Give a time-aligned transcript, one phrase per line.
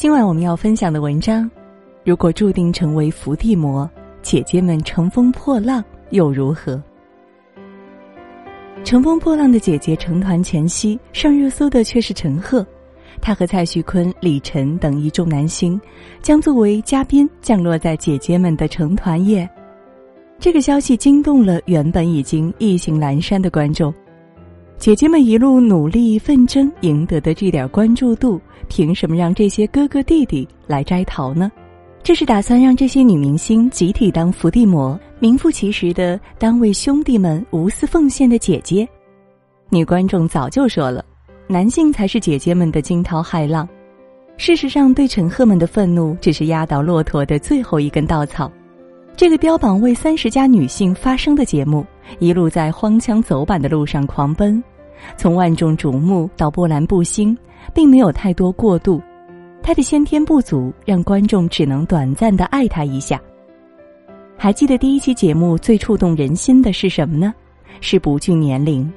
[0.00, 1.50] 今晚我们要分享的文章，
[2.06, 3.86] 如果注定成为伏地魔，
[4.22, 6.82] 姐姐们乘风破浪又如何？
[8.82, 12.66] 乘风破浪的姐姐成团前夕上热搜的却是陈赫，
[13.20, 15.78] 他和蔡徐坤、李晨等一众男星
[16.22, 19.46] 将作为嘉宾降落在姐姐们的成团夜。
[20.38, 23.92] 这个消息惊动了原本已经意兴阑珊的观众。
[24.80, 31.52] 姐姐们一路努力奋争赢得的这点关注度，凭什么让这些哥哥弟弟来摘桃呢？
[32.02, 38.88] 这是打算让这些女明星集体当伏地魔，名副其实的当为兄弟们无私奉献的姐姐。
[39.68, 41.04] 女观众早就说了，
[41.46, 43.68] 男性才是姐姐们的惊涛骇浪。
[44.38, 48.50] 事实上，对陈赫们的愤怒只是压倒骆驼的最后一根稻草。
[49.14, 51.84] 这个标榜为三十加女性发声的节目，
[52.18, 54.62] 一路在荒腔走板的路上狂奔。
[55.16, 57.36] 从万众瞩目到波澜不兴，
[57.74, 59.00] 并没有太多过渡。
[59.62, 63.20] 他的先天不足让观众只能短暂的爱他一下。
[64.36, 67.34] 还记得第一期节目最触动人心的是什么呢？
[67.80, 68.90] 是不惧年龄。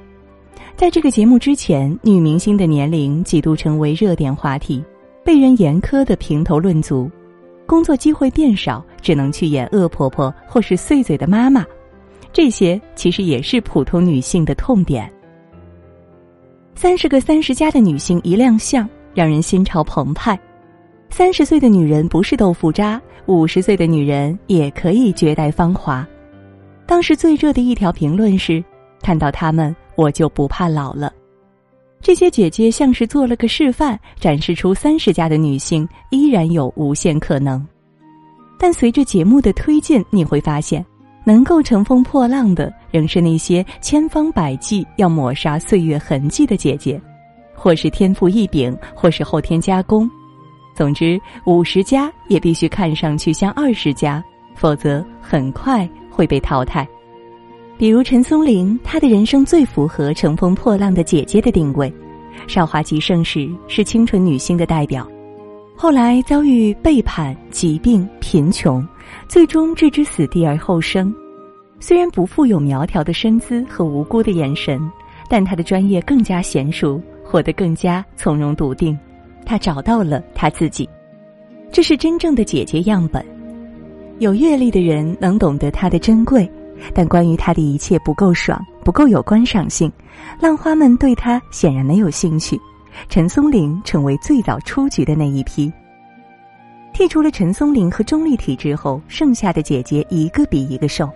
[0.74, 4.82] 在这个节目之前，女明星的年龄几度成为热点话题，
[5.22, 7.10] 被人严苛的评头论足。
[7.66, 11.64] 工作机会变少，只能去演恶婆婆或是碎嘴的妈妈。
[12.32, 15.10] 这些其实也是普通女性的痛点。
[16.76, 20.38] 三十个三十加的女性一亮相，让人心潮澎湃。
[21.08, 26.06] 三十岁的女人不是豆腐渣，五十岁的女人也可以绝代芳华。
[26.84, 28.62] 当时最热的一条评论是
[29.00, 31.12] ：“看到她们，我就不怕老了。”
[32.02, 37.64] 这些姐姐像是做了个示范，展示出三十加的女性依然有无限可能。
[38.58, 40.84] 但随着节目的推进，你会发现。
[41.26, 47.00] 能够乘风破浪的，仍是那些千方百计要抹杀岁月痕迹的姐姐，
[47.52, 50.08] 或是天赋异禀，或是后天加工。
[50.76, 54.22] 总之，五十加也必须看上去像二十加，
[54.54, 56.86] 否则很快会被淘汰。
[57.76, 61.92] 比如陈松伶，她的人生最符合乘风破浪的姐姐的定位。
[62.46, 65.04] 少华极盛时是清纯女星的代表，
[65.74, 68.86] 后来遭遇背叛、疾病、贫穷。
[69.28, 71.12] 最终置之死地而后生，
[71.80, 74.80] 虽然不富有苗条的身姿和无辜的眼神，
[75.28, 78.98] 但他的专业更加娴熟，活得更加从容笃定。
[79.44, 80.88] 他找到了他自己，
[81.70, 83.24] 这是真正的姐姐样本。
[84.20, 86.50] 有阅历的人能懂得她的珍贵，
[86.94, 89.92] 但关于她的一切不够爽，不够有观赏性，
[90.40, 92.58] 浪花们对她显然没有兴趣。
[93.08, 95.70] 陈松伶成为最早出局的那一批。
[96.94, 101.10] 剔除了陈松伶和钟丽缇之后，剩下的姐姐一个比一个瘦。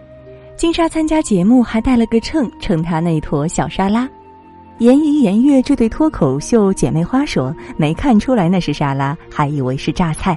[0.59, 4.11] 金莎参加节目还带了个秤，称她那坨小沙拉。
[4.79, 10.37] 严怡、严悦这对脱口秀姐妹花说：“没看出来那是沙拉，还以为是榨菜。”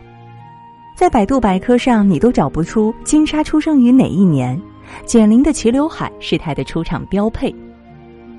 [0.96, 4.62] 在百度百科上，你都找不出金莎出生于哪一年。
[5.08, 7.52] 简玲的齐刘海是她的出场标配。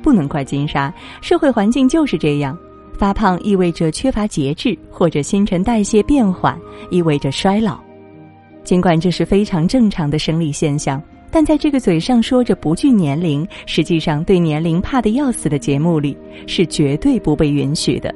[0.04, 2.56] 不能怪金莎，社会环境就是这样。
[2.96, 6.56] 发胖意味着缺乏节制，或者新陈代谢变缓，
[6.90, 7.76] 意味着衰老。
[8.62, 16.14] 尽管这是非常正常的生理现象，但在这个嘴上说着不惧年龄，实际上对年龄怕得要死的节目里，
[16.46, 18.14] 是绝对不被允许的。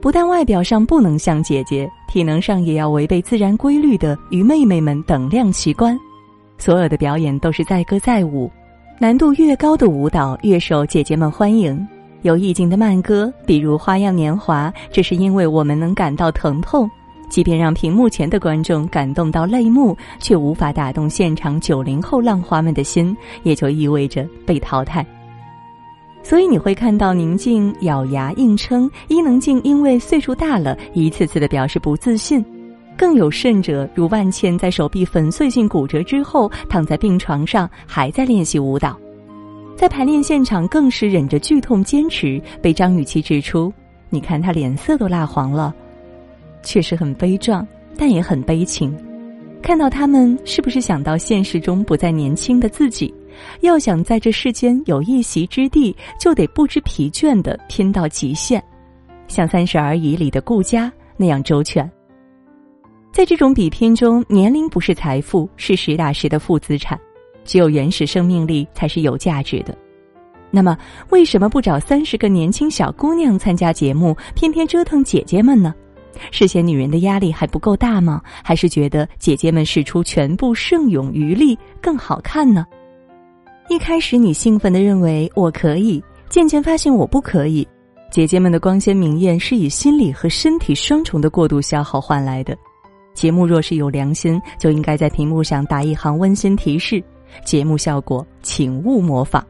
[0.00, 5.98] 不但外表上不能像姐姐，体能上也要违背自然规律的与妹妹们等量齐观。
[6.56, 8.50] 所有的表演都是载歌载舞，
[8.98, 11.86] 难度越高的舞蹈越受姐姐们欢迎。
[12.22, 16.90] 有意境的慢歌，比如《花样年华》，这是因为我们能感到疼痛，
[17.28, 25.04] 即便让屏幕前的观众感动到泪目，却无法打动现场九零后浪花们的心，也就意味着被淘汰。
[26.22, 32.44] 所以你会看到宁静咬牙硬撑，伊能静因为岁数大了，一次次的表示不自信，
[32.96, 38.98] 更有甚者，如万茜在手臂粉碎性骨折之后，躺在病床上还在练习舞蹈。
[39.76, 42.42] 在排练现场，更是忍着剧痛坚持。
[42.60, 43.72] 被张雨绮指出
[44.10, 45.72] ：“你看她脸色都蜡黄了。”
[46.66, 47.66] 确实很悲壮，
[47.96, 48.94] 但也很悲情。
[49.62, 53.14] 看到他们，是不是想到现实中不再年轻的自己？
[53.60, 58.62] 要想在这世间有一席之地，就得不知疲倦的拼到极限，
[59.28, 61.88] 像《三十而已》里的顾佳那样周全。
[63.12, 66.98] 在这种比拼中，年龄不是财富，是实打实的负资产。
[67.44, 69.76] 只有原始生命力才是有价值的。
[70.50, 70.76] 那么，
[71.10, 75.74] 为什么不找三十个年轻小姑娘参加节目，偏偏折腾姐姐们呢？
[76.30, 78.20] 是嫌女人的压力还不够大吗？
[78.42, 82.66] 还是觉得姐姐们使出全部胜勇余力更好看呢？
[83.68, 87.66] 一开始你兴奋的认为我可以，渐渐发现我不可以，
[88.10, 92.56] 姐姐们的光鲜明艳是以心理和身体双重的过度消耗换来的。
[93.12, 97.02] 节目若是有良心，就应该在屏幕上打一行温馨提示：
[97.44, 99.44] 节目效果，请勿模仿。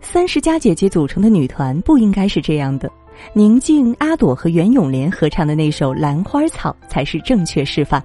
[0.00, 2.90] 三十加姐姐组成的女团不应该是这样的。
[3.32, 8.02] 宁静、阿朵和袁咏莲合唱的那首《兰花草》才是正确示范。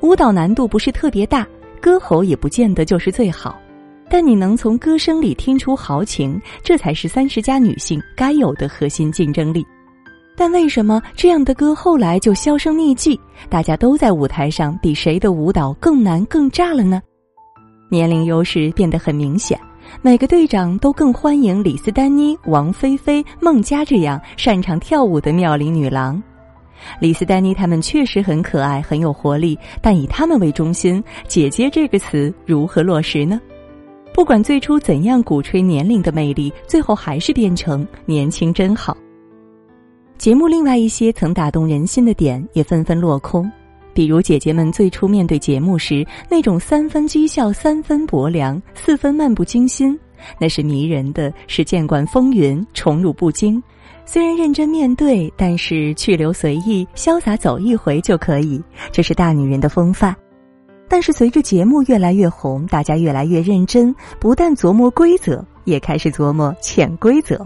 [0.00, 1.46] 舞蹈难度不是特别大，
[1.80, 3.60] 歌喉也不见得就是最好，
[4.08, 9.66] 但你能从歌声里听出豪情，这才是三十加女性该有的核心竞争力。
[10.36, 13.18] 但为什么这样的歌后来就销声匿迹？
[13.48, 17.02] 大家都在舞台上比谁的舞蹈更难更炸了呢？
[17.90, 19.58] 年龄优势变得很明显。
[20.02, 26.22] 每个队长都更欢迎李斯丹妮、王菲菲、孟佳这样擅长跳舞的妙龄女郎。
[27.00, 33.40] 李斯丹妮她们确实很可爱、很有活力，但以她们为中心，“姐姐”这个词如何落实呢？
[34.14, 38.96] 不管最初怎样鼓吹年龄的魅力，最后还是变成年轻真好。
[40.16, 43.50] 节目另外一些曾打动人心的点也纷纷落空。
[43.98, 49.98] 比如姐姐们最初面对节目时那种三分讥笑、三分薄凉、四分漫不经心，
[50.38, 53.60] 那是迷人的，是见惯风云、宠辱不惊。
[54.06, 58.62] 虽然认真面对，但是去留随意、潇洒走一回就可以，
[58.92, 60.14] 这是大女人的风范。
[60.88, 67.44] 但是随着节目越来越红，大家越来越认真，不但琢磨规则，也开始琢磨潜规则。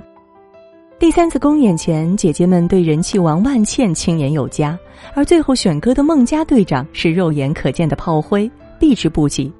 [1.02, 4.78] 第三次公演前，姐姐们对人气王万茜青言有加，
[5.16, 9.52] 而最后选歌的孟佳队长是肉眼可见的炮灰，避之不及。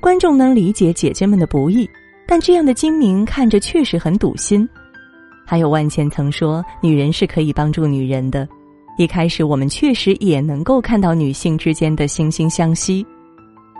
[0.00, 1.86] 观众能理解姐姐们的不易，
[2.26, 4.66] 但这样的精明看着确实很堵心。
[5.44, 8.48] 还有万茜曾说：“女人是可以帮助女人的。”
[8.96, 13.06] 一开始我们确实也能够看到女性之间的惺惺相惜。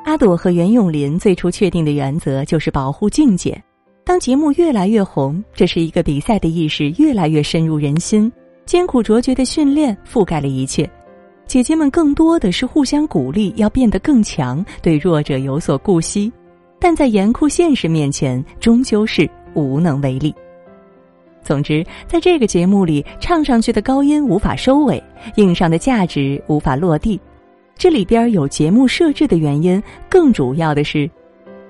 [0.04, 3.58] 阿朵和袁咏琳最初确定的原则就是保护静姐。
[4.10, 8.28] 当节目越来越红，这是一个比赛的意识越来越深入人心。
[8.66, 10.90] 艰苦卓绝的训练覆盖了一切，
[11.46, 16.32] 姐姐们更多的是互相鼓励，要变得更强，对弱者有所顾惜。
[16.80, 20.34] 但在严酷现实面前，终究是无能为力。
[21.44, 25.00] 总之，在这个节目里，唱上去的高音无法收尾，
[25.36, 27.20] 硬上的价值无法落地。
[27.78, 31.08] 这里边有节目设置的原因，更主要的是。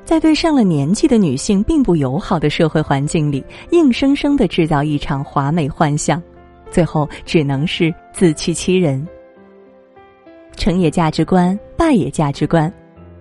[0.04, 6.20] 在对上了年纪的女性并不友好的社会环境里，硬生生的制造一场华美幻象，
[6.70, 9.06] 最后只能是自欺欺人。
[10.56, 12.72] 成也价值观，败也价值观。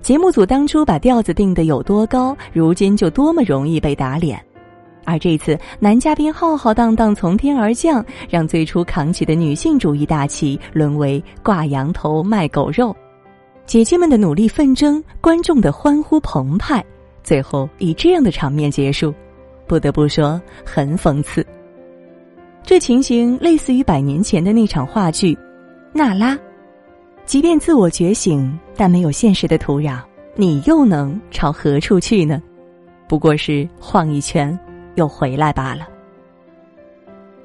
[0.01, 4.43] 节目组当初把调子定的有多高，如今就多么容易被打脸。
[5.05, 12.95] 而这次男嘉宾浩浩荡荡从天而降，让最初扛起的女性主义大旗沦为挂羊头卖狗肉。
[13.69, 16.83] 姐姐们的努力奋争，观众的欢呼澎湃，
[17.21, 19.13] 最后以这样的场面结束，
[19.67, 21.45] 不得不说很讽刺。
[22.63, 25.35] 这情形类似于百年前的那场话剧
[25.93, 26.33] 《娜拉》，
[27.25, 29.99] 即便自我觉醒，但没有现实的土壤，
[30.33, 32.41] 你又能朝何处去呢？
[33.07, 34.59] 不过是晃一圈
[34.95, 35.87] 又回来罢了。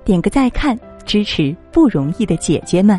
[0.07, 0.75] 点个再看，
[1.05, 2.99] 支持不容易的姐姐们。